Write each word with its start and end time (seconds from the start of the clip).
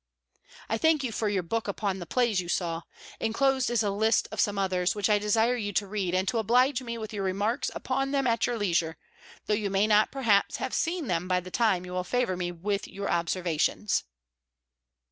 I 0.67 0.79
thank 0.79 1.03
you 1.03 1.11
for 1.11 1.29
your 1.29 1.43
book 1.43 1.67
upon 1.67 1.99
the 1.99 2.07
plays 2.07 2.39
you 2.39 2.49
saw. 2.49 2.81
Inclosed 3.19 3.69
is 3.69 3.83
a 3.83 3.91
list 3.91 4.27
of 4.31 4.39
some 4.39 4.57
others, 4.57 4.95
which 4.95 5.11
I 5.11 5.19
desire 5.19 5.55
you 5.55 5.71
to 5.73 5.85
read, 5.85 6.15
and 6.15 6.27
to 6.29 6.39
oblige 6.39 6.81
me 6.81 6.97
with 6.97 7.13
your 7.13 7.23
remarks 7.23 7.69
upon 7.75 8.09
them 8.09 8.25
at 8.25 8.47
your 8.47 8.57
leisure; 8.57 8.97
though 9.45 9.53
you 9.53 9.69
may 9.69 9.85
not, 9.85 10.11
perhaps, 10.11 10.55
have 10.55 10.73
seen 10.73 11.05
them 11.05 11.27
by 11.27 11.39
the 11.39 11.51
time 11.51 11.85
you 11.85 11.91
will 11.91 12.03
favour 12.03 12.35
me 12.35 12.51
with 12.51 12.87
your 12.87 13.11
observations. 13.11 14.03